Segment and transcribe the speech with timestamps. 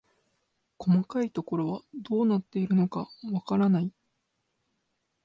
[0.79, 3.91] 細かいところはどうなっているのかわからない